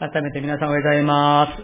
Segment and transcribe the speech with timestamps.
[0.00, 1.62] 改めて皆さんおはようございます。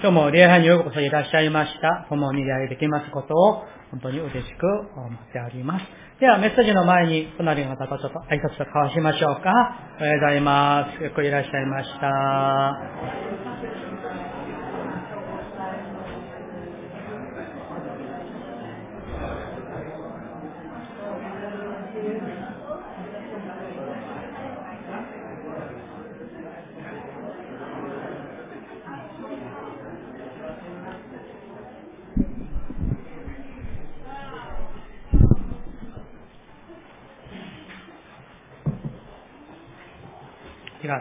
[0.00, 2.06] 今日も礼拝にようこそいらっしゃいました。
[2.08, 4.66] 共に礼拝できますことを本当に嬉しく
[4.96, 5.84] 思っております。
[6.18, 9.50] ではメッセージの前に隣の方とちょっと挨拶と交わしましょうか。
[10.00, 11.04] おはようございます。
[11.04, 13.93] よくいらっしゃいました。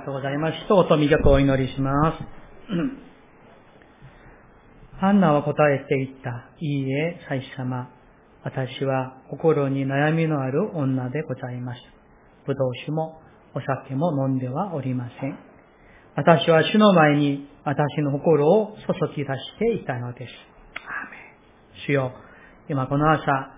[0.03, 0.57] とうございます。
[0.65, 2.17] 一言魅力をお祈りします。
[4.99, 6.51] ハンナは答えていった。
[6.59, 7.89] いいえ、祭司様。
[8.43, 11.79] 私は心に悩みのある女でございます。
[12.45, 13.21] ぶどう酒も
[13.55, 15.39] お酒も飲んではおりません。
[16.15, 20.33] 私は主の前に私の心を注ぎ出していたのです。
[21.87, 22.11] 主よ、
[22.69, 23.53] 今この朝、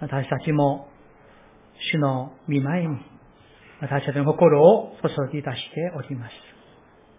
[0.00, 0.88] 私たちも
[1.92, 2.98] 主の見舞いに
[3.80, 6.32] 私たちの心を注ぎ出しております。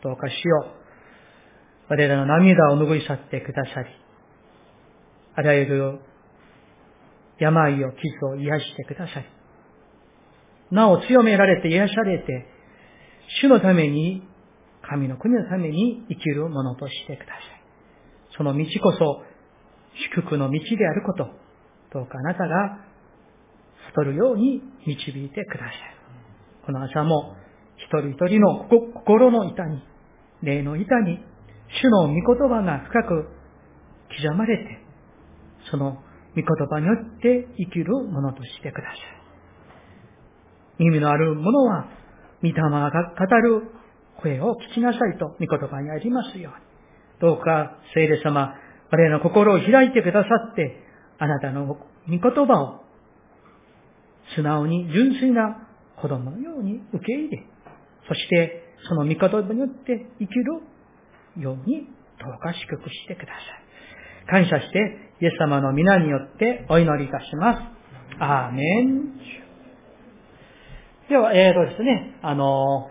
[0.04, 0.80] どうかしよう。
[1.90, 3.90] 我らの涙を拭い去ってくださり、
[5.36, 6.00] あらゆる
[7.40, 9.26] 病を、傷を癒してくださり、
[10.72, 12.46] なお強められて癒されて、
[13.42, 14.22] 主のために、
[14.82, 17.40] 神の国のために生きるものとしてください。
[18.38, 19.24] その道こそ、
[20.14, 21.26] 祝福の道であること、
[21.94, 22.80] どうかあなたが
[23.96, 25.99] 悟るように導いてください。
[26.70, 27.36] この朝も
[27.78, 29.82] 一人一人の心の板に、
[30.44, 31.18] 霊の板に、
[31.82, 33.28] 主の御言葉が深く
[34.16, 34.78] 刻まれて、
[35.72, 35.98] その御
[36.36, 38.98] 言葉によって生きるものとしてください。
[40.78, 41.88] 耳のある者は、
[42.44, 43.64] 御霊が語る
[44.22, 47.30] 声を聞きなさいと御言葉にありますように。
[47.32, 48.54] どうか、聖霊様、
[48.92, 50.84] 我々の心を開いてくださって、
[51.18, 52.84] あなたの御言葉を
[54.36, 55.66] 素直に純粋な
[56.02, 57.44] 子供のように受け入れ、
[58.08, 60.62] そしてその御言葉によって生きる
[61.42, 61.88] ように
[62.20, 63.70] どうか祝福してください。
[64.30, 64.80] 感謝して、
[65.22, 67.60] イエス様の皆によってお祈りいたします。
[68.20, 69.20] アーメン。
[71.10, 72.90] では、えーとですね、あの、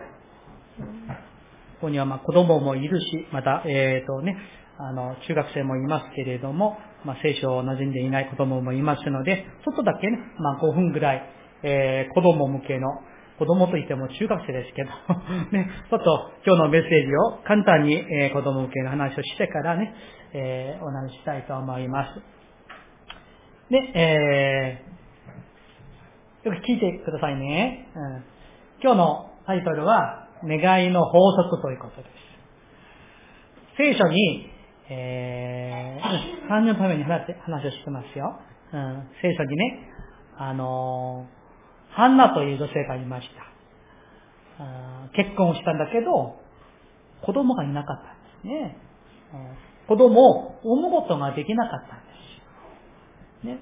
[1.79, 4.35] ここにはま子供もいるし、また、えーとね、
[4.77, 11.23] あの、中学生もいますけれども、まあ、聖書を馴染んでいない子供もいますので、ちょっとだけね、まあ、5分ぐらい、
[11.63, 12.87] えー、子供向けの、
[13.37, 14.89] 子供といっても中学生ですけど
[15.57, 19.93] ね、ちょっと今日のメッセージを簡単に、えー、子供向けの話をしてからね、
[20.33, 22.21] えー、お話ししたいと思います。
[23.69, 27.87] で、えー、よく聞いてくださいね。
[27.95, 28.23] うん、
[28.81, 32.11] 今日のタイトルは、願いの法則ということです。
[33.77, 34.49] 聖書に、
[34.89, 38.39] えー、3のために話話をしてますよ。
[38.73, 39.89] うん、聖書にね、
[40.37, 41.38] あのー
[41.89, 43.49] ハンナという女性がいました。
[45.15, 46.39] 結婚したんだけど、
[47.21, 48.77] 子供がいなかったんですね。
[49.87, 52.05] 子供を産むことができなかったんで
[53.43, 53.47] す。
[53.47, 53.59] ね、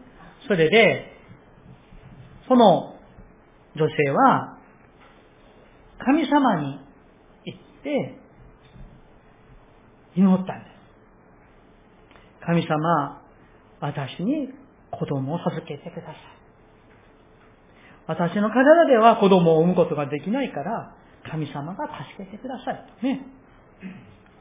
[0.47, 1.13] それで、
[2.47, 2.95] その
[3.75, 4.57] 女性は、
[5.99, 6.79] 神様に
[7.45, 8.19] 行って、
[10.15, 12.45] 祈ったんです。
[12.45, 13.21] 神様、
[13.79, 14.49] 私に
[14.91, 16.36] 子供を授けてください。
[18.07, 20.95] 私の体では子供を産むことができないから、
[21.29, 23.03] 神様が助けてください。
[23.03, 23.27] ね。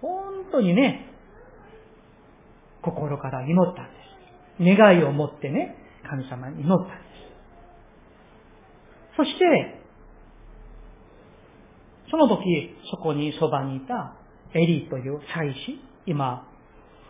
[0.00, 1.10] 本当にね、
[2.82, 3.90] 心から祈ったんで
[4.72, 4.76] す。
[4.78, 5.76] 願いを持ってね、
[6.08, 7.06] 神様に祈ったんです。
[9.16, 9.82] そして、
[12.10, 12.44] その時、
[12.90, 14.14] そこにそばにいた
[14.54, 16.46] エリーという祭司、今、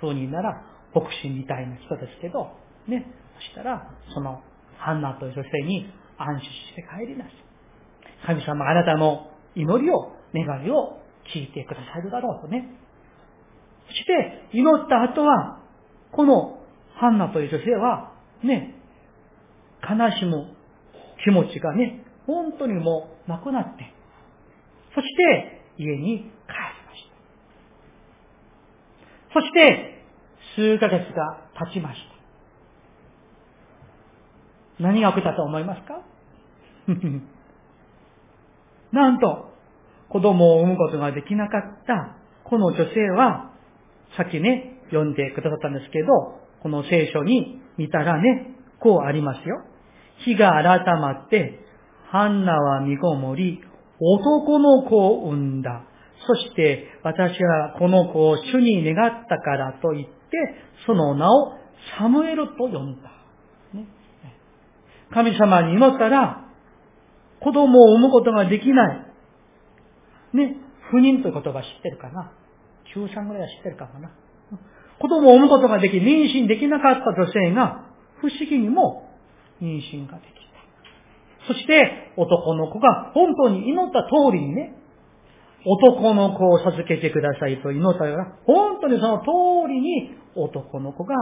[0.00, 0.62] 風になら
[0.94, 2.52] 牧師みたいな人ですけど、
[2.88, 3.06] ね、
[3.36, 4.40] そしたら、その
[4.78, 7.34] ハンナという女性に安心して帰りなさい。
[8.26, 10.98] 神様あなたの祈りを、願いを
[11.32, 12.68] 聞いてくださるだろうとね。
[13.88, 15.60] そして、祈った後は、
[16.12, 16.58] この
[16.94, 18.74] ハンナという女性は、ね、
[19.82, 20.56] 悲しむ
[21.24, 23.92] 気持ちがね、本当にもうなくなって、
[24.94, 26.28] そして家に帰り
[26.86, 27.08] まし
[29.28, 29.40] た。
[29.40, 30.04] そして、
[30.56, 32.15] 数ヶ月が経ちました。
[34.78, 36.00] 何が起きたと思いますか？
[38.92, 39.50] なんと、
[40.08, 43.50] 子供を産むことができなかったこの女性は、
[44.16, 46.06] さっきね、読んでくださったんですけど、
[46.62, 49.64] この聖書に見たらね、こうありますよ。
[50.24, 51.60] 日が改まって、
[52.10, 53.60] ハンナは身ごもり、
[54.00, 55.82] 男の子を産んだ。
[56.26, 60.12] そして私はこの子を主に願ったからと言って、
[60.86, 61.52] その名を
[61.98, 63.10] サムエルと呼んだ。
[65.12, 66.44] 神様に祈ったら、
[67.40, 69.06] 子供を産むことができない。
[70.32, 70.56] ね、
[70.90, 72.32] 不妊という言葉知ってるかな？
[72.92, 74.10] 中3ぐらいは知ってるかもな。
[74.98, 77.84] 子供を産むことができ、妊娠できなかった女性が、
[78.20, 79.10] 不思議にも
[79.60, 80.32] 妊娠ができ
[81.46, 81.52] た。
[81.52, 84.74] そして、男の子が本当に祈った通りにね、
[85.66, 91.14] 男の子を授けてくださいと祈ったら、本当にその通りに男の子が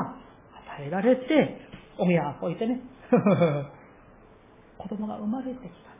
[0.76, 1.60] 与えられて、
[1.98, 2.80] 親を置いてね、
[4.78, 5.94] 子供が生まれてきた。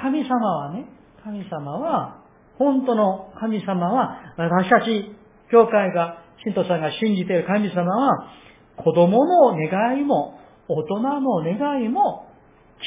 [0.00, 0.86] 神様はね、
[1.22, 2.18] 神様は、
[2.56, 5.14] 本当の神様は、私たち、
[5.50, 8.28] 教会が、信徒さんが信じている神様は、
[8.76, 12.26] 子供の願いも、大人の願いも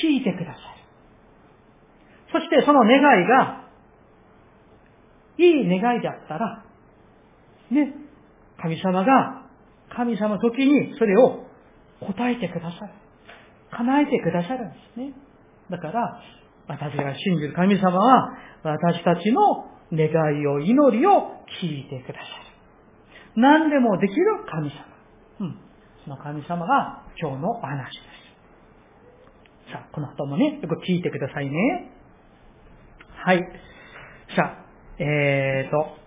[0.01, 0.61] 聞いてください。
[2.31, 3.65] そしてその願いが、
[5.37, 6.63] いい願いであったら、
[7.71, 7.93] ね、
[8.61, 9.40] 神様が、
[9.95, 11.45] 神様の時にそれを
[11.99, 12.93] 答えてくださる。
[13.71, 15.13] 叶えてくださるんですね。
[15.69, 16.21] だから、
[16.67, 20.09] 私が信じる神様は、私たちの願
[20.41, 22.25] いを、祈りを聞いてくださる。
[23.35, 24.75] 何でもできる神様。
[25.39, 25.57] うん。
[26.03, 27.99] その神様が今日のお話で
[29.67, 29.71] す。
[29.71, 31.91] さあ、この後もね、よく聞いてくださいね。
[33.23, 33.39] はい。
[34.35, 34.65] さあ、
[34.99, 36.00] えーと、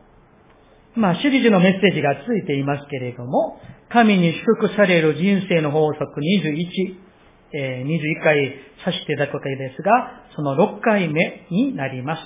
[0.97, 3.61] まあ、シリーズのメッセージがついていますけれども、
[3.91, 7.05] 神に祝福される人生の法則21、
[7.53, 8.55] えー、21回
[8.85, 12.23] させていただくわけですが、その6回目になります。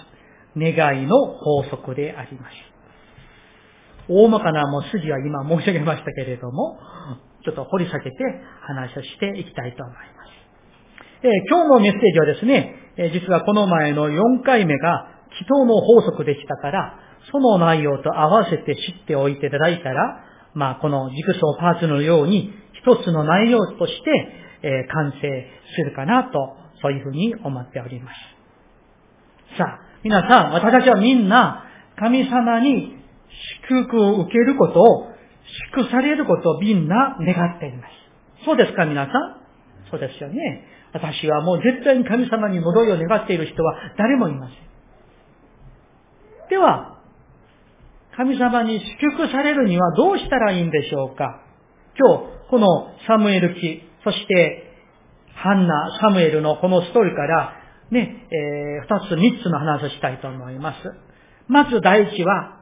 [0.57, 2.55] 願いの法則であります。
[4.09, 6.79] 大まかなもう筋は今申し上げましたけれども、
[7.45, 8.17] ちょっと掘り下げて
[8.63, 10.29] 話をしていきたいと思います。
[11.23, 16.99] えー、今日のメッセージはですね、えー、実はこの前の4回目が祈祷の法則でしたから、
[17.31, 24.11] その内容と合わせて知っておいていただいたら、まあこの軸層パーツのように一つの内容として、
[24.63, 25.47] えー、完成
[25.77, 29.57] するかなと、そういうふうに思っております。
[29.59, 31.65] さあ、皆さん、私たちはみんな
[31.99, 32.97] 神様に
[33.69, 35.09] 祝福を受けることを、
[35.73, 38.45] 祝されることをみんな願っています。
[38.45, 39.39] そうですか、皆さん？
[39.91, 40.65] そうですよね。
[40.93, 44.59] 私はもう絶対に神様に戻りを願っている人は誰もいません。
[46.51, 46.98] では、
[48.19, 51.41] 神様に祝福されるにはどうしたらいいんでしょうか？
[51.97, 52.67] 今日、この
[53.07, 54.73] サムエル記、そして、
[55.37, 57.53] ハンナ、サムエルのこのストーリーから、
[57.93, 60.79] ね、えー、二つ、三つの話をしたいと思います。
[61.47, 62.59] まず第一は、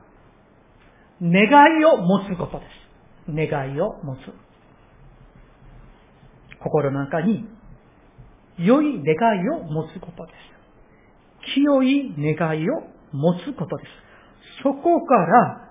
[1.23, 2.67] 願いを持つことで
[3.27, 3.33] す。
[3.35, 4.19] 願いを持つ。
[6.63, 7.49] 心の中に
[8.59, 10.33] 良い願いを持つことで
[11.47, 11.55] す。
[11.55, 12.83] 清い願いを
[13.13, 14.06] 持つことです。
[14.63, 15.71] そこから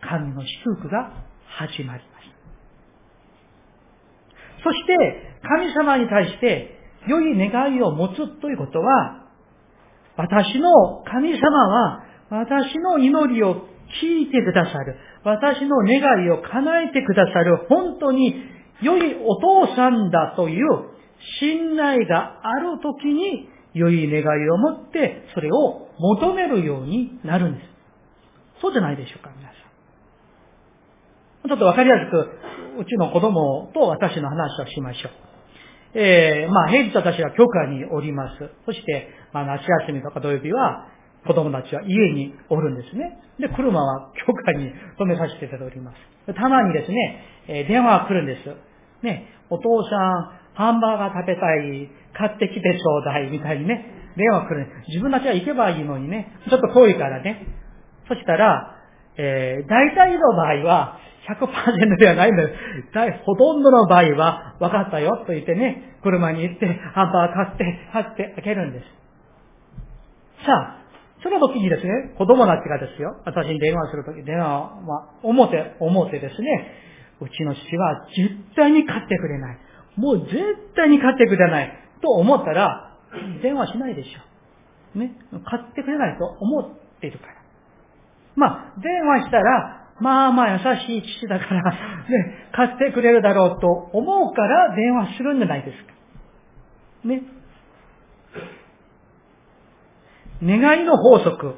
[0.00, 1.12] 神の祝福が
[1.46, 2.28] 始まります。
[4.62, 9.24] そして、神様に対して良い願いを持つということは、
[10.16, 13.68] 私の神様は私の祈りを
[14.02, 14.96] 聞いてくださる。
[15.24, 17.66] 私の願いを叶えてくださる。
[17.68, 18.34] 本当に
[18.82, 20.66] 良いお父さんだという
[21.40, 27.66] 信頼があるときに良い願いを持ってそれを求めるようになるんです。
[28.60, 31.48] そうじゃないでしょうか、皆さん。
[31.48, 32.28] ちょっとわかりやすく、
[32.80, 35.12] うちの子供と私の話をしましょう。
[35.94, 38.50] えー、まあ、平日私は教会におります。
[38.66, 40.86] そして、まあ、夏休みとか土曜日は、
[41.26, 43.18] 子供たちは家におるんですね。
[43.38, 46.34] で、車は教会に止めさせていただいております。
[46.34, 49.04] たまにですね、えー、電話が来るんです。
[49.04, 54.66] ね、お父さん、ハンバーガー食べたい、買ってきてちょうだい、みたいにね、電話来る。
[54.88, 57.46] 自分たちは行けばいいのにね、ちょっと遠いからね。
[58.08, 58.74] そしたら、
[59.16, 60.98] えー、大体の場合は、
[61.28, 62.48] 100%ではないんだよ。
[63.24, 68.84] ほとんどの場合は、分かったよと言ってね、車に行って、ハンバーガー買って、買ってあげるんです。
[70.46, 70.78] さあ、
[71.22, 76.72] その時にですね、子供たちがですよ、私に電話するとき、電話は、表、表ですね、
[77.20, 79.58] うちの父は絶対に買ってくれない。
[79.96, 80.36] もう絶
[80.76, 81.72] 対に買ってくれない。
[82.00, 82.87] と思ったら、
[83.42, 84.98] 電話しないでしょ。
[84.98, 85.16] ね。
[85.44, 87.34] 買ってくれないと思っているから。
[88.36, 91.62] まあ、電話したら、まあまあ優しい父だから、
[92.08, 95.92] ね、買ってくれるだろうと思うから電話するんじゃないですか。
[97.04, 97.22] ね。
[100.42, 101.56] 願いの法則。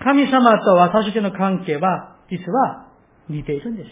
[0.00, 2.86] 神様と私たちの関係は、実は
[3.28, 3.90] 似ているんです。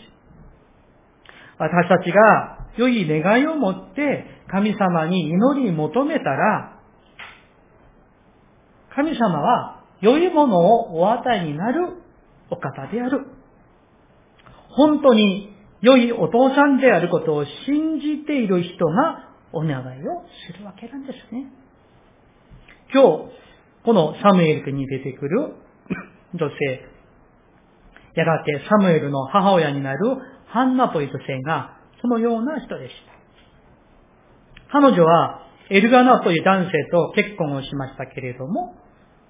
[1.59, 6.81] 私たちが良い願いを持って神様に祈り求めたら、
[8.95, 11.95] 神様は良いものをお与えになる
[12.51, 13.27] お方である。
[14.69, 21.47] 本当に良いお父さんであることを信じている人がお願いをするわけなんですね。
[22.93, 23.33] 今日、
[23.85, 25.55] このサムエルに出てくる
[26.35, 26.89] 女性、
[28.15, 29.99] やがてサムエルの母親になる
[30.47, 32.95] ハンナという女性がそのような人でし
[34.69, 34.79] た。
[34.79, 38.75] 彼女はエルガナという男性と結婚をしましたけれども、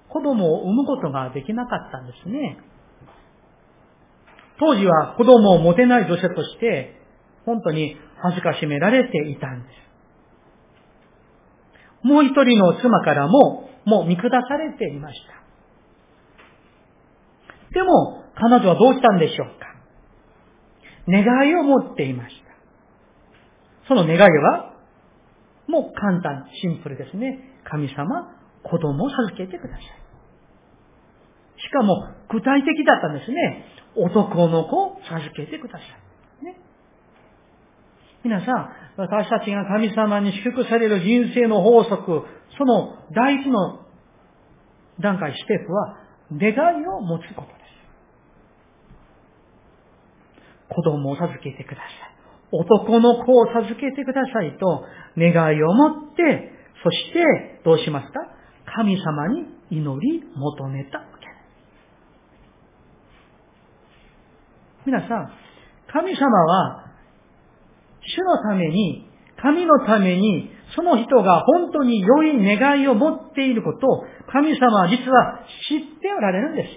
[0.09, 2.57] 子供を産むことができなかったんですね。
[4.59, 6.99] 当時は子供を持てない女性として、
[7.45, 9.69] 本当に恥ずかしめられていたんで
[12.03, 12.05] す。
[12.05, 15.19] もう一人の妻からも、もう見下されていまし
[17.71, 17.73] た。
[17.73, 19.65] でも、彼女はどうしたんでしょうか
[21.07, 22.44] 願いを持っていました。
[23.87, 24.73] その願いは、
[25.67, 27.59] もう簡単、シンプルですね。
[27.63, 28.05] 神様、
[28.63, 29.81] 子供を授けてください。
[31.61, 33.65] しかも、具体的だったんですね。
[33.95, 35.85] 男の子を授けてくださ
[36.41, 36.45] い。
[36.45, 36.57] ね。
[38.23, 42.23] 皆さん、私たちが神様に祝福される人生の法則、
[42.57, 43.85] その第一の
[44.99, 45.97] 段階、ステップは、
[46.31, 47.55] 願いを持つことです。
[50.69, 52.14] 子供を授けてください。
[52.51, 54.85] 男の子を授けてくださいと
[55.17, 56.51] 願いを持って、
[56.83, 58.19] そしてどうしますか？
[58.77, 61.25] 神様に祈り求めたわけ
[64.85, 65.31] 皆さん、
[65.91, 66.85] 神様は、
[68.01, 69.09] 主のために、
[69.41, 76.69] 神のために、その人が本当に良い願いを持っていることを、神様は実は知っておられるんです。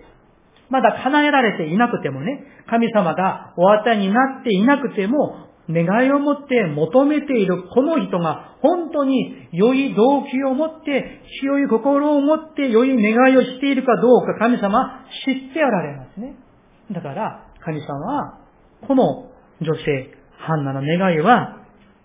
[0.71, 16.35] まだ叶えられていなくてもね、神様がお与えになっていなくても、願いを持って求めているこの人が本当に良い動機を持って、強い心を持って良い願いをしているかどうか神様知っておられますね。
[16.91, 18.39] だから、神様は、
[18.87, 21.59] この女性、ハンナの願いは、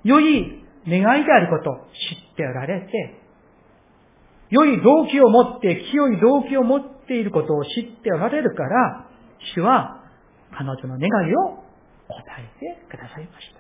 [0.04, 3.20] 良い願いであることを知っておられて、
[4.50, 9.08] 良い動機を持って、清い動機を持っていることを知っておられるから、
[9.56, 10.04] 主は
[10.52, 11.63] 彼女の願いを
[12.08, 13.60] 答えてくださいました。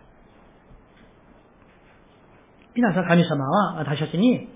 [2.75, 4.50] 皆さん神様は私たちに、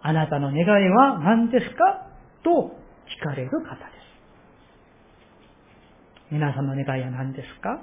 [0.00, 2.06] あなたの願いは何ですか
[2.44, 2.76] と
[3.20, 3.82] 聞かれる方で
[6.30, 6.30] す。
[6.30, 7.80] 皆さんの願いは何ですか？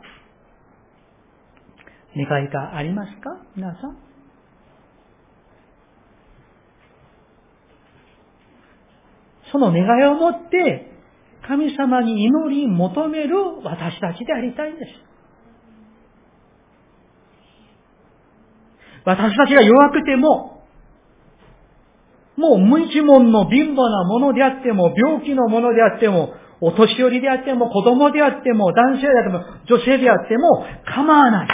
[2.16, 3.38] 願いがありますか？
[3.56, 3.98] 皆さん。
[9.52, 10.92] その願いを持って、
[11.46, 15.11] 神様に祈り求める私たちでありたいんです。
[19.06, 20.64] 私たちが弱くても、
[22.38, 31.48] もう無一文の貧乏なものであっても、病気のものであっても、お年寄りであっても、子供であっても、男性であっても、女性であっても、構わない。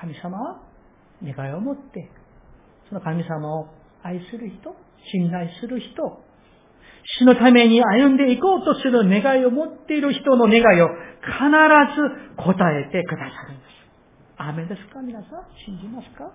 [0.00, 0.60] 神様は
[1.22, 2.10] 願いを持って、
[2.88, 3.68] その神様を
[4.02, 4.76] 愛する人、
[5.12, 6.20] 信頼する人、
[7.18, 11.34] 死のために歩んでいこうとする願いを持っている人の願いを必
[11.96, 13.85] ず答えてくださるんです。
[14.38, 15.00] アメですか？
[15.00, 15.30] 皆さん？
[15.64, 16.30] 信じますか？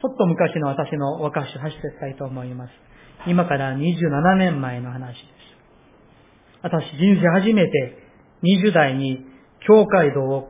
[0.00, 2.70] ちょっと昔の私の若しを走っていきたいと思います。
[3.26, 5.24] 今から27年前の話です。
[6.62, 7.98] 私、人生初めて
[8.42, 9.24] 20代に
[9.66, 10.48] 教会道を、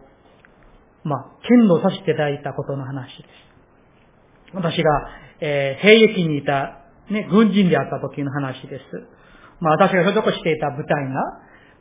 [1.05, 3.27] まあ、剣道させていただいたことの話です。
[4.55, 4.91] 私が、
[5.41, 8.83] えー、兵役にいた、ね、軍人であった時の話です。
[9.61, 11.15] まあ、私が所属していた部隊が、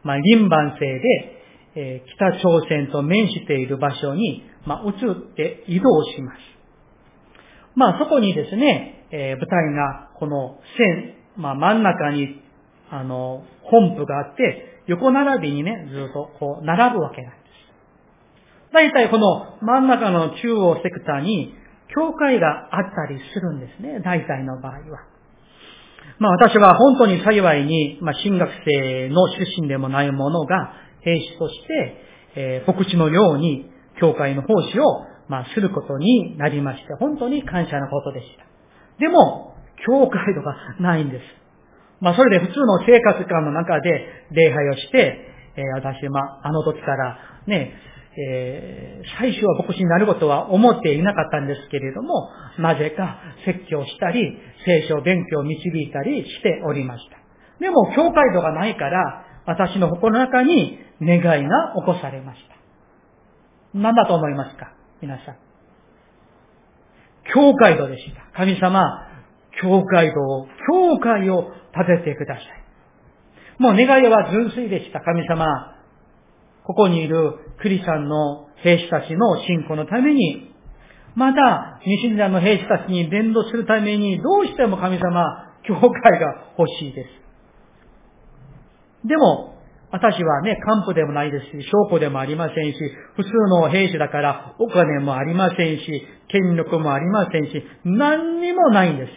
[0.03, 1.38] まあ、林番制で、
[1.75, 6.37] え、北朝鮮と面している場所に、まあ、移って移動します。
[7.75, 12.41] まあ、そこにですね、えー、部隊がこの線、まあ、真ん中に、
[12.89, 17.49] あの、本部があって、横並びにね、ずっとこう、並ぶわけなんです。
[18.73, 21.55] 大体この真ん中の中央セクターに、
[21.95, 23.99] 教会があったりするんですね。
[24.03, 24.79] 大体の場合は。
[26.19, 31.95] まあ私は本当に幸いに、まあ進学生の出身でもないものが、兵士として、
[32.35, 34.83] えー、牧師のように、教会の奉仕を、
[35.27, 38.45] まあすることになりまして、本当に感謝なことでした。
[38.99, 41.23] でも、教会とかないんです。
[42.01, 47.73] まあ、それで普通の生活感の中で礼拝をして、えー、私、まあ、あの時からね、
[48.17, 57.17] えー、最初は牧師になることは思っていなかったんですけれども、なぜか説教したり、聖書勉強を導いたりしておりました。
[57.59, 62.55] でも、教会度がないから、私の心の中に願いが起こされました。
[63.73, 64.73] 何だと思いますか？
[65.01, 65.37] 皆さん。
[67.33, 68.37] 教会度でした。
[68.37, 69.07] 神様、
[69.59, 72.45] 教会堂、教会を建ててください。
[73.61, 74.99] もう願いは純粋でした。
[75.01, 75.45] 神様、
[76.63, 80.53] ここにいるクリスチャンの兵士たちの信仰のために、
[81.15, 87.09] また、未信者の兵士たちに伝道するために、どうしても神様、教会が欲しいです。
[89.05, 89.55] でも、
[89.91, 92.77] 私はね、幹部でもないですし、証拠でもありませんし、
[93.15, 99.11] 普通の兵士だからお金もありませんし、権力もありませんし、何にもないんです。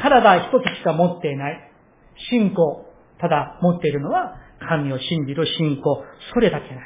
[0.00, 1.70] 体一つしか持っていない。
[2.30, 2.86] 信仰、
[3.20, 4.36] ただ持っているのは、
[4.68, 6.84] 神を信じる信仰、それだけなんで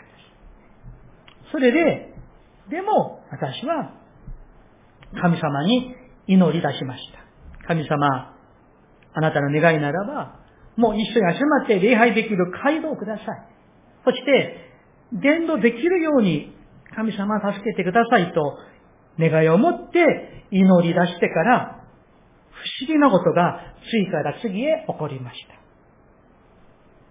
[1.47, 1.52] す。
[1.52, 2.14] それで、
[2.68, 3.94] でも、私は、
[5.20, 5.94] 神様に
[6.26, 7.66] 祈り出しました。
[7.66, 8.35] 神様、
[9.12, 10.39] あなたの願いならば、
[10.80, 13.26] もう一緒に集まって礼拝できる街道をください。
[14.04, 14.70] そして、
[15.12, 16.54] 伝道できるように
[16.96, 18.56] 神様助けてくださいと
[19.18, 21.84] 願いを持って祈り出してから
[22.50, 23.60] 不思議なことが
[23.90, 25.60] 次から次へ起こりました。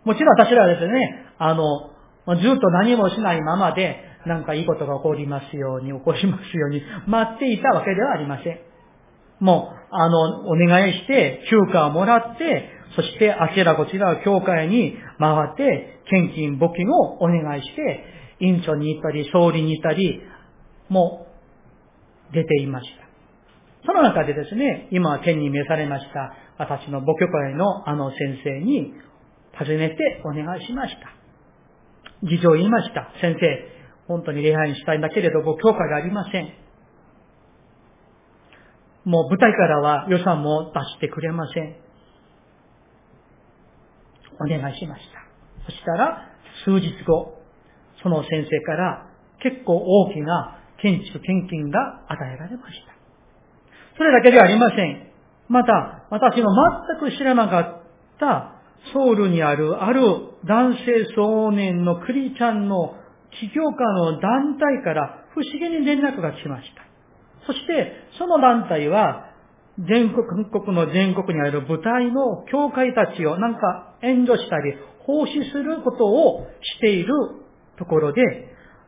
[0.05, 1.91] もちろん私らはですね、あの、
[2.35, 8.59] ずっと何もしないままで、なんかいいことが起こりますように、起こしますように、待っていたわけではありません。
[9.39, 18.03] もう、あの、お願いして、休暇をもらって、そしてあちらこちら教会に回って、献金募金をお願いして、
[18.39, 20.21] 院長に行ったり、総理に行ったり、
[20.89, 21.27] も
[22.33, 23.09] 出ていました。
[23.85, 28.93] その中でですね、今天に召されました私の母教会のあの先生に
[29.57, 32.27] 尋ねてお願いしました。
[32.27, 33.11] 事情を言いました。
[33.21, 36.53] 先生、本当に礼拝にしたいんだけれども、教会がありません。
[39.05, 41.88] もう舞台からは予算も出してくれません。
[44.39, 45.29] お願いしました。
[45.65, 46.29] そしたら、
[46.65, 47.39] 数日後、
[48.01, 49.07] その先生から
[49.39, 52.93] 結構大きな建築献金が与えられました。
[53.97, 55.09] それだけではありません。
[55.49, 56.49] また、私の
[56.99, 57.81] 全く知らなかっ
[58.19, 58.55] た
[58.93, 60.01] ソウルにあるある
[60.45, 62.95] 男性少年のクリちゃんの
[63.39, 66.83] 起業家の団体から不思議に連絡が来ました。
[67.45, 69.25] そして、その団体は
[69.87, 77.13] 全国、国の全国にある部隊の教会たちをなんか援助したり、奉仕することをしている
[77.77, 78.21] ところで、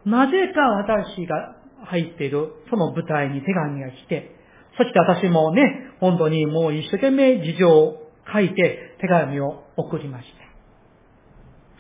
[0.06, 4.36] なぜか私が入っているその部隊に手紙が来て、
[4.78, 7.98] そして私もね、本当にもう一生懸命事情を
[8.32, 10.28] 書いて手紙を送りまし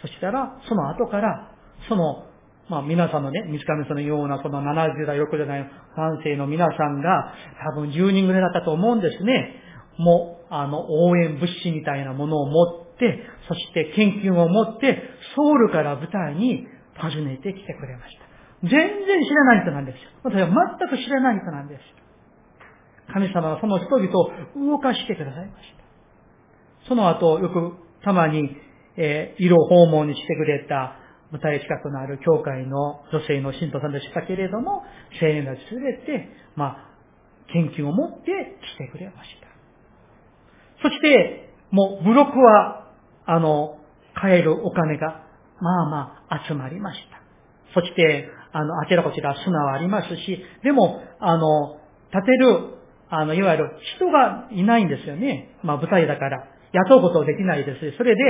[0.02, 0.08] た。
[0.08, 1.52] そしたら、その後から、
[1.88, 2.26] その
[2.72, 5.66] まあ皆さんのね、水上さんのようなその70代、60代の
[5.98, 7.34] 男性の皆さんが
[7.76, 9.56] 多分10人ぐらいだったと思うんですね。
[9.98, 12.81] もう、あの、応援物資みたいなものを持っ、
[13.48, 15.02] そして研究を持って、
[15.36, 18.32] ソウルから舞台に訪ねてきてくれました。
[18.64, 20.02] 全然知らない人なんですよ。
[20.24, 21.82] 私は全く知らない人なんです。
[23.14, 26.88] 神様はその人々を動かしてくださいました。
[26.88, 28.56] その後、よくたまに、
[28.98, 30.96] えー、色訪問にしてくれた
[31.32, 34.84] 舞台近くのある教会の女性の信徒さんでしたけれども、
[35.22, 36.92] 青年たち連れて、まあ、
[37.52, 38.32] 献金を持って
[38.76, 39.48] 来てくれました。
[40.84, 42.81] そして、もう、ブロックは、
[43.32, 43.78] あの、
[44.14, 45.24] 買えるお金が、
[45.62, 47.22] まあまあ、集まりました。
[47.74, 51.78] そして、あの、あちらこちら砂はありますし、でも、あの、
[52.12, 52.76] 建てる、
[53.10, 55.56] あの、いわゆる人がいないんですよね。
[55.64, 56.46] まあ、舞台だから。
[56.74, 57.98] 雇うことできないです。
[57.98, 58.22] それで、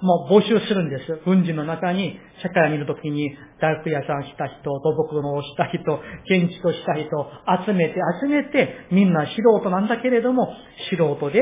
[0.00, 1.20] もう募集するんです。
[1.24, 5.80] 軍人の中に、社会を見るときに、大工屋さんした人、土木のをした人、
[6.26, 7.08] 建築した人、
[7.66, 10.48] 集めて集めて、みんな素人なんだけれども、
[10.90, 11.40] 素人で、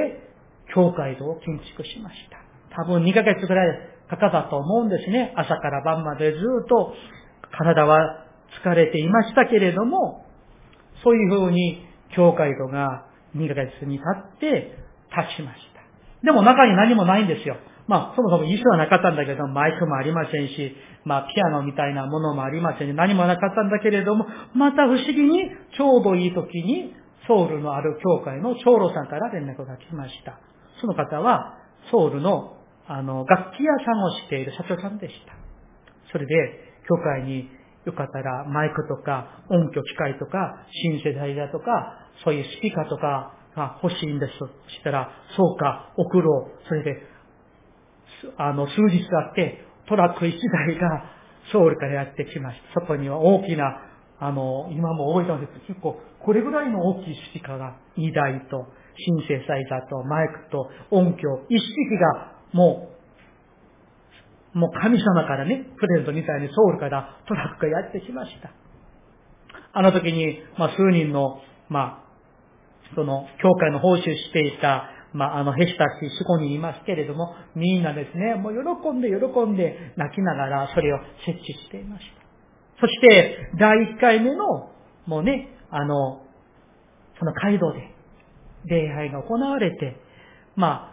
[0.74, 2.41] 教会堂を建築しました。
[2.76, 5.32] 多分2ヶ月ぐらいかかったと思うんですね。
[5.36, 6.94] 朝から晩までずっと、
[7.52, 8.24] 体は
[8.62, 10.24] 疲れていましたけれども、
[11.04, 13.06] そういうふうに、教会堂が
[13.36, 14.04] 2ヶ月に経
[14.36, 14.76] って
[15.16, 15.80] 立ちました。
[16.24, 17.56] でも中に何もないんですよ。
[17.88, 26.94] まあ、そもそも椅子はなかったんだけど、マイクもありませんし、まあ、ピアノみたいなものもありませんし、何もなかったんだけれども、また不思議に、ちょうどいい時に、
[27.26, 30.38] ソウルのある教会の長老さんから連絡が来ました。
[30.80, 31.58] その方は、
[31.90, 35.34] ソウルの、あの、楽器屋さんをしている社長さんでした。
[36.10, 36.34] それで、
[36.88, 37.48] 教会に
[37.84, 44.32] よかったらマイクとか音響機械とか新世代だとかそういうスピーカーとかが欲しいんです。
[44.38, 46.68] そしたら、そうか、送ろう。
[46.68, 47.02] それで
[48.36, 51.04] あの、数日あって、トラック一台が
[51.52, 52.80] ソウルからやってきました。
[52.80, 53.64] そこには大きな、
[54.20, 58.66] あの、今も多いのですけど結構、これぐらいの大きいスピーカーが2台と、
[58.96, 62.88] シンセサイザーとマイクと音響、一式がも
[64.54, 68.52] う、もう神様からね、プレゼントみたいにソウルからトラックがやってきました。
[69.72, 82.22] あの時に、まあ数人の、まあ、その、教会の奉仕していた、まあ、あの、兵士たち、そこにいますけれども、みんなですね、もう喜んで喜んで泣きながら、それを設置していました。
[82.80, 84.70] そして、第1回目の、
[85.06, 86.22] もうね、あの、
[87.18, 87.92] その街道で、
[88.66, 89.96] 礼拝が行われて、
[90.56, 90.91] まあ、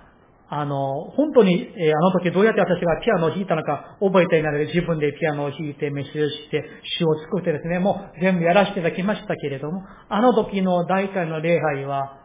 [0.52, 6.64] あの、本当に、えー、あの時どうやって私がピアノを弾いたのか覚えていないので自分でピアノを弾いて、飯をして、
[6.98, 12.18] 詩を作ってですね、もう全部やらせていただきましたけれども、あの時の大会の礼拝は、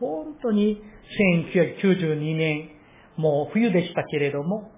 [0.00, 0.80] 本当に
[1.54, 2.70] 1992年、
[3.16, 4.70] もう冬でしたけれども、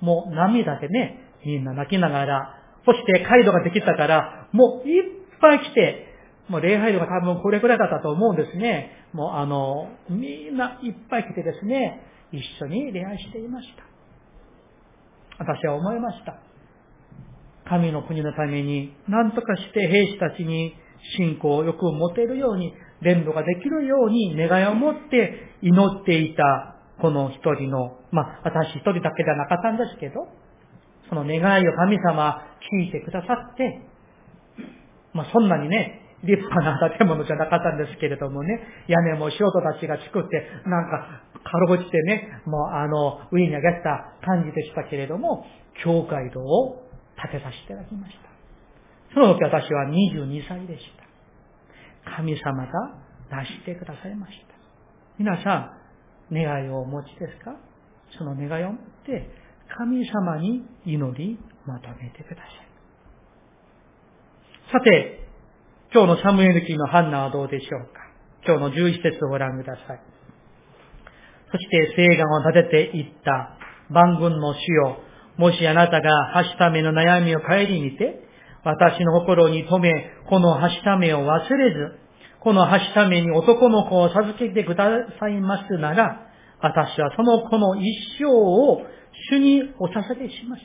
[0.00, 5.04] もう涙でね、みんな泣きながら、そして街道ができたから、もういっ
[5.40, 6.06] ぱい来て、
[6.48, 8.90] もう礼拝度が多分これくらいだったと思うんですね。
[9.12, 12.02] もうあの、みんないっぱい来てですね、
[12.32, 13.84] 一緒に礼拝していました。
[15.38, 16.36] 私は思いました。
[17.68, 20.74] 神の国のために何とかして兵士たちに
[21.16, 30.28] 信仰をよく持てるように、伝道ができるように願いを持って祈っていたこの一人の、まあ私一人だけではなかったんですけど、
[31.08, 32.42] その願いを神様
[32.72, 33.82] 聞いてくださって、
[35.12, 45.44] まあそんなにね、立派な建物じゃなかったんですけれどもね、屋根も素人たちが作って、なんか、かろうじてね、もうあの、上に上げた感じでしたけれども、
[45.82, 46.82] 教会堂を
[47.20, 48.30] 建てさせていただきました。
[49.14, 50.84] その時私は22歳でし
[52.04, 52.16] た。
[52.16, 52.72] 神様が
[53.42, 54.54] 出してくださいました。
[55.18, 55.74] 皆さ
[56.30, 57.56] ん、願いをお持ちですか？
[58.16, 59.28] その願いを持って、
[59.76, 62.72] 神様に祈り求めてください。
[64.72, 65.21] さて、
[65.94, 68.00] 今日のサムエル記のハンナはどうでしょうか？
[68.46, 70.00] 今日の11節をご覧ください。
[71.52, 73.58] そして聖願を立てていった
[73.90, 74.96] 万軍の主よ、
[75.36, 78.26] もしあなたがはしための悩みを顧みて、
[78.64, 81.98] 私の心に留め、このはしためを忘れず、
[82.40, 84.88] このはしために男の子を授けてくだ
[85.20, 86.26] さいますなら、
[86.62, 87.84] 私はその子の一
[88.18, 88.80] 生を
[89.30, 90.62] 主にお捧げします。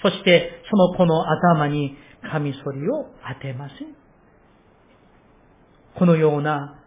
[0.00, 1.94] そしてその子の頭に
[2.32, 4.05] カミソリを当てません。
[5.98, 6.78] このような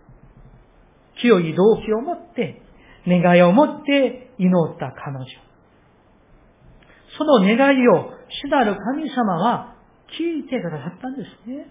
[1.22, 2.62] 強い動機を持って、
[3.08, 5.26] 願いを持って祈った彼女。
[7.18, 8.12] その願いを
[8.46, 9.76] 主なる神様は
[10.18, 11.68] 聞いてくださったんですね。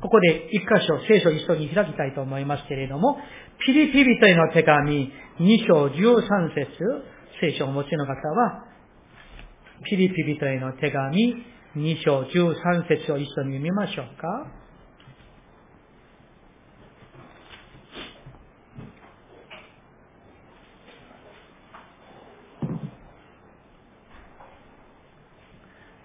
[0.00, 3.18] ここで一箇所、聖書を一緒に開きたいと思いますけれども、
[3.66, 6.68] ピリピリというの手紙2章13節
[7.40, 8.64] 聖書をお持ちの方は、
[9.84, 11.34] ピリピリというの手紙
[11.76, 14.67] 2章13節を一緒に読みましょうか。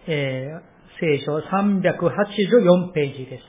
[0.05, 0.61] えー、
[0.99, 3.43] 聖書384ページです。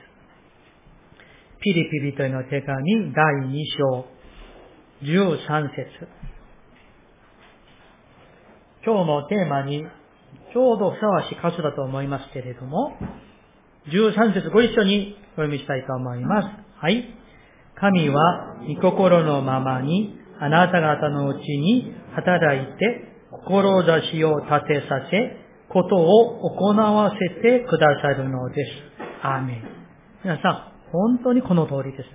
[1.61, 4.07] ピリピリとの手紙第2章
[5.03, 6.09] 13節
[8.87, 9.85] 今日のテーマに
[10.53, 12.93] ちょうどふさわしい箇所だと思いますけれども、
[13.89, 16.49] 13節ご一緒にお読みしたいと思います。
[16.79, 17.19] はい。
[17.75, 23.13] 神は御心のままにあなた方のうちに働いて
[23.45, 25.44] 志を立てさせ、
[25.75, 28.71] ことを行わせてくださるのです。
[29.23, 29.63] アーメン。
[30.23, 32.09] 皆さん、本当にこの通りです。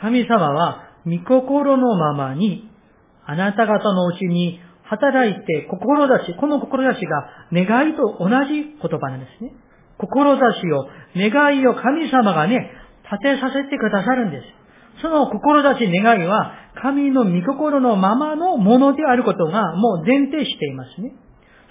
[0.00, 2.70] 神様は、御心のままに、
[3.26, 9.52] あなた方のうちに働いて、志、この志が願いと同じ言葉なんですね。
[9.98, 12.72] 志を、願いを神様がね、
[13.04, 15.02] 立てさせてくださるんです。
[15.02, 21.12] その志、願いは、神の御心のままのものであることがもう前提していますね。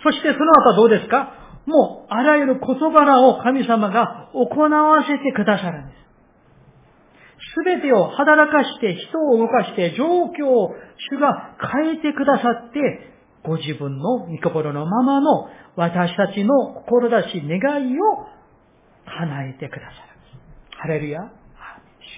[0.04, 1.34] そしてその後はどうですか？
[1.66, 6.00] もう、あらゆる事柄を神様が行わせてくださるんです。
[7.56, 10.74] すべてを働かして、人を動かして、状況を
[11.12, 12.80] 主が変えてくださって、
[13.44, 18.26] ご自分の御心のままの私たちの志、願いを
[19.06, 19.98] 叶えてくださる。
[20.78, 21.20] ハレルヤ。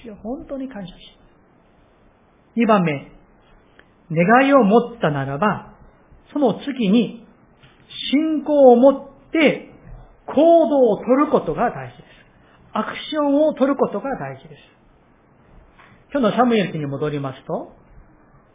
[0.04, 1.02] 主よ本当に感謝します。
[2.56, 3.12] 二番目、
[4.12, 5.74] 願いを持ったならば、
[6.34, 7.21] その次に
[8.12, 9.70] 信仰を持って
[10.28, 12.08] 行動を取ることが大事です。
[12.74, 14.62] アクションを取ることが大事です。
[16.14, 17.74] 今日のサムエル記に戻りますと、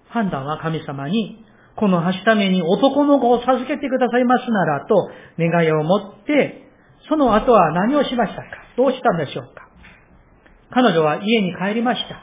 [0.09, 1.45] 判断は神様に、
[1.75, 6.69] この橋ために男の子を授けてくださいますならと願いを持って、
[7.09, 8.49] その後は何をしましたか？
[8.77, 9.69] どうしたんでしょうか？
[10.71, 12.23] 彼女は家に帰りました。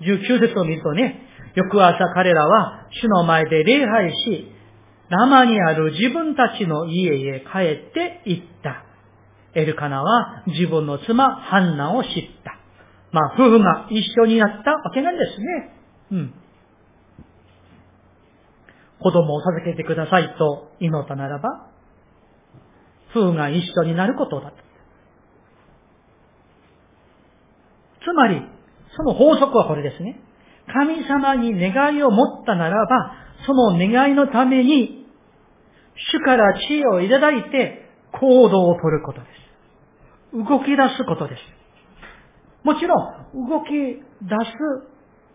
[0.00, 1.22] 19節を見るとね、
[1.54, 4.52] 翌朝彼らは主の前で礼拝し、
[5.10, 8.84] 生にある自分たちの家へ帰って行った。
[9.54, 12.12] エルカナは自分の妻ハンナを知っ
[12.44, 12.58] た。
[13.10, 15.46] まあ、夫婦が一緒になったわけなんですね。
[16.12, 16.34] うん。
[19.00, 21.70] 子供を授けてくださいと祈ったならば、
[23.10, 24.56] 夫婦が一緒になることだと。
[28.04, 28.42] つまり、
[28.96, 30.20] その法則はこれですね。
[30.72, 33.12] 神様に願いを持ったならば、
[33.46, 34.97] その願いのために、
[36.12, 40.36] 主から知恵をいただいて行動をとることです。
[40.36, 41.42] 動き出すことです。
[42.64, 42.94] もちろ
[43.34, 44.52] ん、動き出す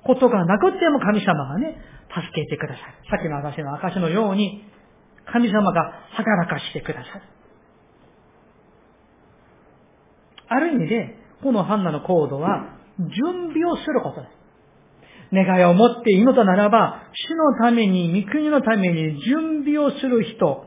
[0.04, 1.78] ことがなくても神様がね、
[2.10, 3.10] 助けてください。
[3.10, 4.63] さっきの私の証のように、
[5.26, 7.21] 神様が働かしてくださる。
[10.47, 14.42] ある意味で、このハンナの行動は、準備をすることです。
[15.34, 20.65] 願いを持っているのならば、主のために、御国のために準備をする人、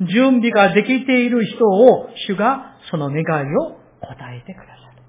[0.00, 3.22] 準備ができている人を、主がその願い
[3.56, 5.02] を答えてくださる。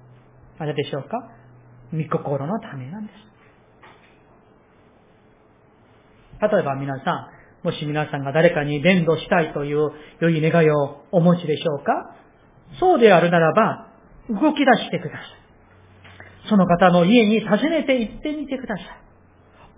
[0.60, 1.30] なぜでしょうか？
[1.92, 3.18] 御心のためなんです。
[6.40, 7.30] 例えば皆さ
[7.62, 9.90] ん、もし皆さんが誰かに伝道したいという
[10.20, 12.14] 良い願いをお持ちでしょうか？
[12.78, 13.88] そうであるならば、
[14.28, 15.47] 動き出してください。
[16.48, 18.86] その方の家に訪ねて行ってみてください。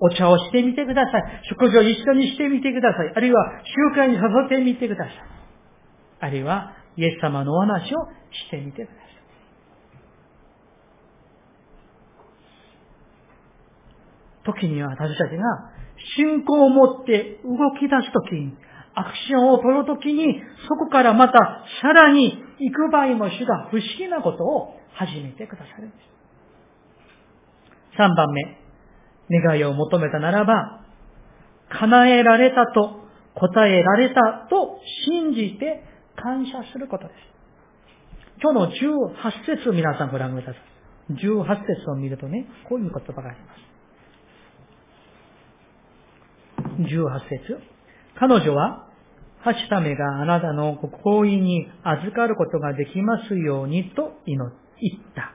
[0.01, 1.43] お茶をしてみてください。
[1.51, 3.13] 食事を一緒にしてみてください。
[3.15, 3.45] あるいは
[3.93, 5.15] 集会に誘ってみてください。
[6.21, 9.11] あるいはイエス様のお話をしてみてください。
[14.45, 15.45] 時には私たちが
[16.17, 18.57] 信仰を持って動き出すときに、
[18.95, 26.20] アクションを取るときに、そこからまたさらに行く場合も主が不思議なことを始めてくださるんです。
[28.01, 28.57] 3番目、
[29.43, 30.81] 願いを求めたならば、
[31.69, 32.99] 叶えられたと、
[33.35, 35.85] 答えられたと信じて
[36.17, 37.17] 感謝することです。
[38.43, 40.55] 今日の18節を皆さんご覧ください。
[41.13, 43.61] 18節を見るとね、こういう言葉があります。
[46.81, 47.61] 18節
[48.19, 48.87] 彼女は、
[49.43, 54.53] はしためがあなたの行為に預かることができますようにと祈っ
[55.15, 55.35] た。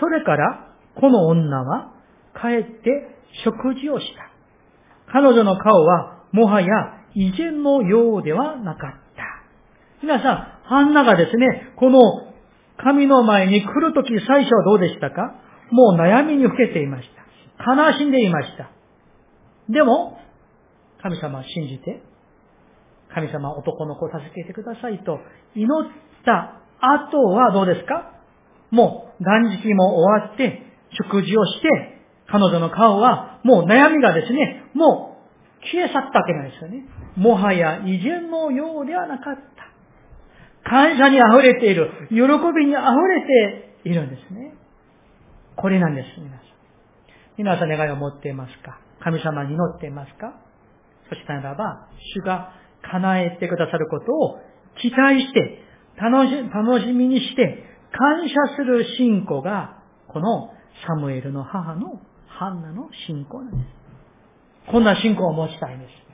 [0.00, 1.92] それから、この女は
[2.34, 5.12] 帰って食事をした。
[5.12, 6.68] 彼女の顔はもはや
[7.14, 9.22] 以前のようではなかった。
[10.02, 12.00] 皆さん、ハンナがですね、この
[12.76, 15.34] 神の前に来るとき最初はどうでしたか？
[15.70, 17.08] もう悩みにふけていまし
[17.56, 17.64] た。
[17.72, 18.70] 悲しんでいました。
[19.68, 20.18] でも、
[21.02, 22.02] 神様を信じて、
[23.14, 25.20] 神様男の子を助けてくださいと
[25.54, 25.90] 祈っ
[26.24, 28.12] た後はどうですか？
[28.70, 30.62] もう断食も終わって、
[30.94, 31.68] 食事をして、
[32.26, 35.18] 彼女の顔はもう悩みがですね、も
[35.62, 36.84] う消え去ったわけなんですよね。
[37.16, 40.68] もはや異前のようではなかった。
[40.68, 41.90] 感謝に溢れている。
[42.08, 43.26] 喜びに溢れ
[43.82, 44.54] ているんですね。
[45.56, 46.40] これなんです、皆さん。
[47.36, 48.78] 皆さん願いを持っていますか？
[49.00, 50.32] 神様に祈っていますか？
[51.10, 52.54] そしたらば、主が
[52.90, 54.38] 叶えてくださることを
[54.80, 55.62] 期待して、
[55.96, 60.53] 楽し楽しみにして、感謝する信仰が、この
[60.86, 64.70] サムエルの母のハンナの信仰なんです。
[64.70, 66.04] こんな信仰を持ちたいんです。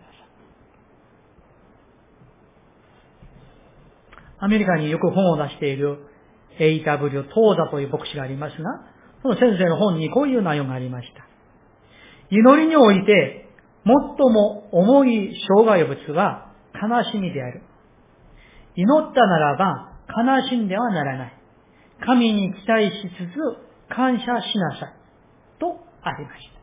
[4.42, 5.98] アメリカによく本を出している
[6.58, 7.24] A.W.
[7.24, 8.70] トーザという牧師がありますが、
[9.22, 11.26] その先生の本にこういう内容がありました。
[12.30, 13.48] 祈りにおいて
[13.84, 13.94] 最
[14.32, 17.62] も重い障害物は悲しみである。
[18.76, 21.32] 祈ったならば悲しんではならない。
[22.04, 24.94] 神に期待しつつ感謝しなさい。
[25.58, 26.60] とありました。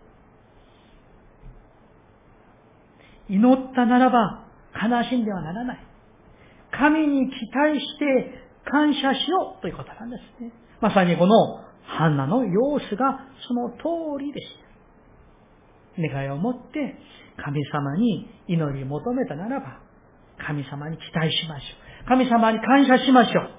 [3.29, 5.79] 祈ったならば悲しんではならない。
[6.71, 10.51] 神に期待して感謝しようということなんですね。
[10.81, 14.67] まさにこのハンナの様子がその通りでした。
[15.99, 16.95] 願いを持って
[17.37, 19.79] 神様に祈り求めたならば、
[20.45, 21.65] 神様に期待しましょ
[22.05, 22.07] う。
[22.07, 23.49] 神様に感謝しましょう。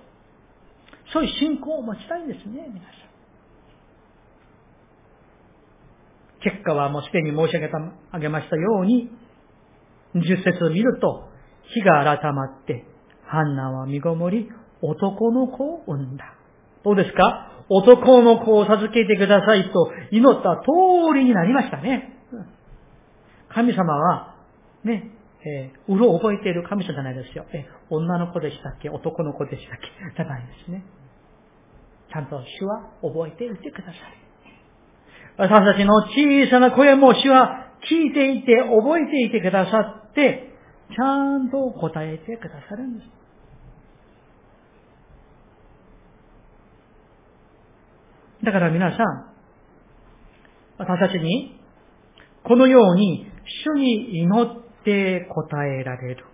[1.12, 3.07] そういう信仰を持ちたいんですね、皆さん。
[6.42, 7.78] 結果はもうすでに申し上げた、
[8.12, 9.10] あげましたように、
[10.14, 11.28] 十節を見ると、
[11.74, 12.84] 日が改まって、
[13.26, 14.48] ハンナは身ごもり、
[14.80, 16.34] 男の子を産んだ。
[16.84, 17.52] どうですか？
[17.68, 22.16] 男の子を授けてくださいと祈った通りになりましたね。
[23.50, 24.36] 神様は、
[24.84, 25.10] ね、
[25.44, 27.44] えー、うろ覚えている神様じゃないですよ。
[27.52, 28.88] え女の子でしたっけ？
[28.88, 29.88] 男の子でしたっけ？
[30.16, 30.84] じゃないですね。
[32.10, 34.27] ちゃんと主は覚えていてください。
[35.38, 39.78] 私たちの小さな声も主は聞いていて、覚えていてくださ
[40.10, 40.52] って、
[40.90, 43.10] ちゃんと答えてくださるんです。
[48.44, 49.28] だから皆さん、
[50.78, 51.60] 私たちに、
[52.42, 53.30] このように、
[53.64, 54.48] 主に祈っ
[54.84, 56.24] て答えられる。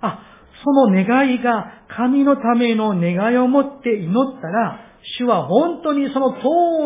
[0.00, 0.20] あ、
[0.64, 6.40] その願いが神のための願いを持って祈ったら、主は本当にその通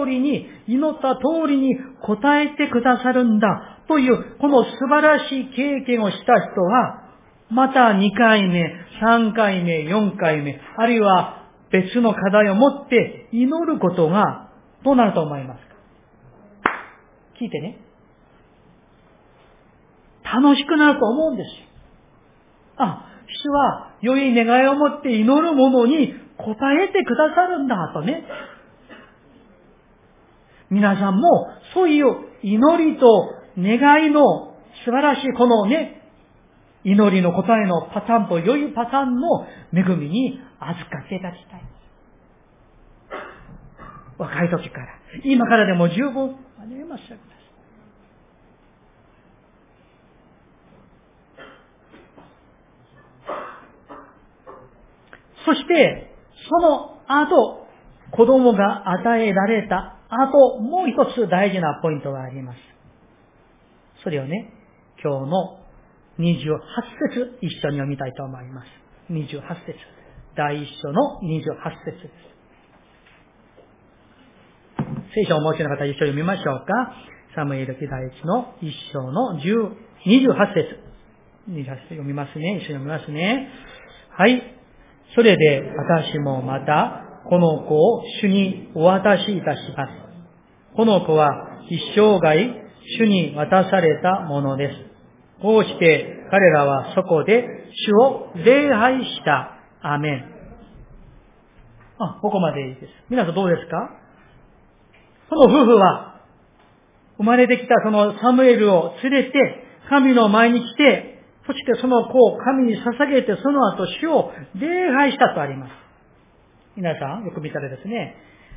[0.09, 7.03] りに、祈った通りに答えてくださるんだという、この素晴らしい経験をした人は、
[7.51, 8.73] また2回目、
[9.03, 14.51] 3回目、4回目、あるいは別の課題を持って祈ることが
[14.85, 15.75] どうなると思いますか？
[17.41, 17.79] 聞いてね。
[20.23, 21.53] 楽しくなると思うんですよ。
[22.79, 28.25] あ、主は良い願いを持って祈る者に答えてくださるんだとね。
[30.71, 32.07] 皆さんもそういう
[32.43, 33.07] 祈りと
[33.59, 36.03] 願いの素晴らしいこのね、
[36.85, 41.63] 祈りの答えのパターンと良いパターンの恵みに預かっていただきたい。
[44.19, 44.87] 若い時から、
[45.25, 47.35] 今からでも十分、励ましてください。
[55.47, 56.14] そして、
[56.49, 57.67] その後、
[58.11, 62.59] 子供が与えられた後、もう一つ大事なポイントがあります。
[64.03, 64.53] それをね、
[65.03, 65.59] 今日の
[66.19, 66.59] 28
[67.13, 68.69] 節一緒に読みたいと思います。
[69.11, 69.79] 28節。
[70.37, 71.55] 第一章の28
[71.85, 72.35] 節です。
[75.15, 76.95] 聖書をお持ちの方一緒に読みましょうか。
[77.35, 80.81] サムエル記第一の一章の10 28節。
[81.49, 82.59] 28節読みますね。
[82.63, 83.49] 一緒に読みますね。
[84.11, 84.43] はい。
[85.15, 89.93] それで私もまた、この子を主にお渡しいたします。
[90.77, 92.65] この子は一生涯
[92.99, 94.75] 主に渡されたものです。
[95.41, 97.45] こうして彼らはそこで
[97.87, 99.51] 主を礼拝した。
[99.87, 100.25] アメン。
[101.99, 102.87] あ、ここまでいいです。
[103.11, 103.91] 皆さんどうですか？
[105.29, 106.21] その夫婦は、
[107.19, 109.33] 生まれてきたそのサムエルを連れて、
[109.89, 111.14] 神の前に来て、
[111.47, 115.73] そしてその子を神に捧げてその後主を礼拝したとあります。
[116.77, 118.17] 皆さん、よく見たらですね、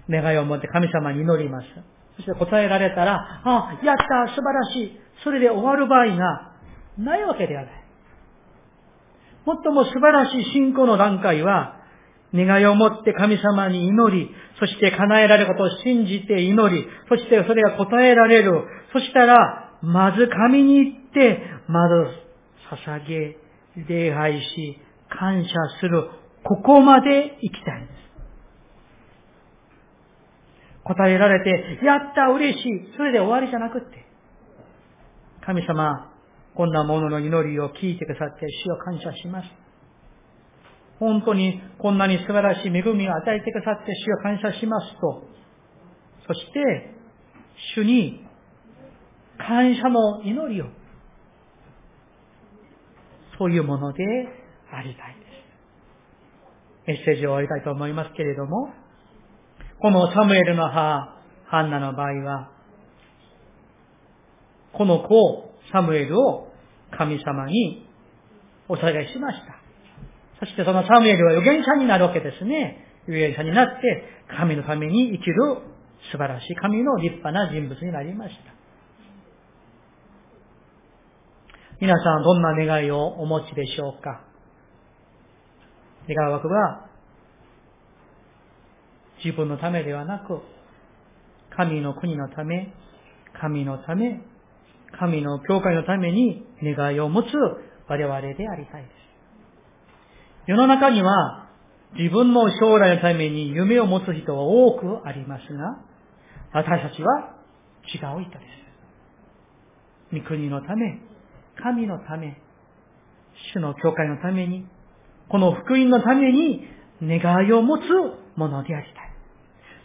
[0.10, 1.68] 願いを持って神様に祈ります。
[2.16, 6.52] そして答えられたら、あ、やった素晴らしいそれで終わる場合が
[6.98, 7.72] ないわけではない。
[9.46, 11.76] 最も素晴らしい信仰の段階は、
[12.34, 18.64] 願いを持って神様に祈り、そして叶えられることを信じて祈り、そしてそれが答えられる。
[18.92, 22.27] そしたら、まず神に行って、まず
[22.70, 23.38] 捧げ、
[23.88, 25.50] 礼拝し、感謝
[25.80, 26.10] する、
[26.44, 27.98] ここまで行きたいんです。
[30.84, 32.94] 答えられて、やった嬉しい。
[32.96, 34.06] それで終わりじゃなくって、
[35.46, 36.12] 神様、
[36.56, 39.50] こんなものの祈りを聞いてくださって、主を感謝します。
[41.00, 45.24] 本当にこんなに素晴らしい恵みを与えてくださって、主を感謝しますと、
[46.28, 46.94] そして、
[47.76, 48.26] 主に
[49.38, 50.66] 感謝の祈りを
[53.38, 54.04] そういうもので
[54.72, 55.38] ありたいです。
[56.88, 58.70] メッセージを終わりたいと思いますけれども、
[59.82, 62.52] このサムエルの母、ハンナの場合は、
[64.74, 66.48] この子、サムエルを
[66.98, 67.86] 神様に
[68.70, 69.58] お捧げしました。
[70.40, 72.86] そしてそのサムエルは預言者になるわけですね。
[73.08, 74.04] 預言者になって、
[74.38, 75.36] 神のために生きる
[76.12, 78.57] 素晴らしい神の立派な人物になりました。
[81.80, 84.24] 皆さんどんな願いをお持ちでしょうか？
[86.10, 86.88] 願う枠は、
[89.24, 90.42] 自分のためではなく、
[91.56, 92.74] 神の国のため、
[93.40, 94.22] 神のため、
[94.98, 97.28] 神の教会のために願いを持つ
[97.88, 98.92] 我々でありたいです。
[100.48, 101.50] 世の中には
[101.96, 105.78] 自分の将来のために夢を持つ人は多くありますが、
[106.54, 107.36] 私たちは
[107.94, 108.46] 違う人で
[110.12, 110.16] す。
[110.16, 111.02] 御国のため、
[111.62, 112.42] 神のため、
[113.54, 114.66] 主の教会のために、
[115.30, 116.68] この福音のために
[117.02, 117.82] 願いを持つ
[118.36, 119.08] ものでありたい。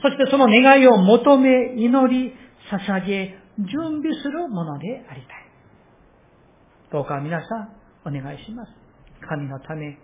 [0.03, 2.35] そしてその願いを求め、祈り、
[2.71, 5.43] 捧げ、準備するものでありたい。
[6.91, 8.73] どうか皆さん、お願いします。
[9.29, 9.99] 神のため、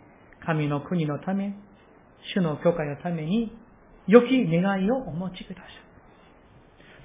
[0.45, 1.55] 神の国のため、
[2.35, 3.53] 主の教会のために、
[4.07, 5.89] 良き願いをお持ちください。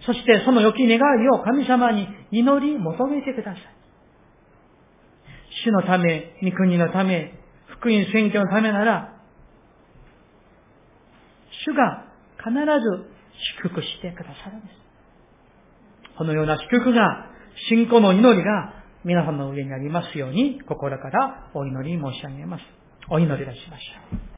[0.05, 3.82] そしてその良き願いを神様に祈り求めてください。
[5.63, 7.33] 主のため、御国のため、
[7.67, 9.13] 福音宣教のためなら、
[11.65, 12.05] 主が
[12.37, 13.13] 必ず
[13.61, 16.17] 祝福してくださるんです。
[16.17, 17.27] このような祝福が、
[17.69, 18.73] 信仰の祈りが
[19.03, 22.63] 皆さんの上にありますように、心からお祈り申し上げます。
[23.09, 24.23] お祈りいたしましょう。